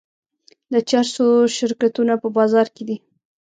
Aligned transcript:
د 0.73 0.75
چرسو 0.89 1.25
شرکتونه 1.57 2.13
په 2.21 2.27
بازار 2.37 2.67
کې 2.75 2.83
دي. 2.87 2.97